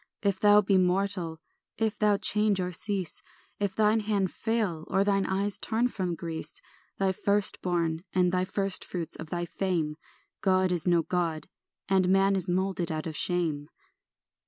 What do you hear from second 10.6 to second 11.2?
is no